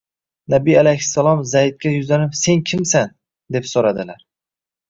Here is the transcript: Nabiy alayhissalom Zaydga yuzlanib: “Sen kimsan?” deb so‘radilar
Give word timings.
Nabiy 0.53 0.77
alayhissalom 0.81 1.43
Zaydga 1.51 1.91
yuzlanib: 1.97 2.33
“Sen 2.41 2.65
kimsan?” 2.71 3.15
deb 3.59 3.69
so‘radilar 3.75 4.27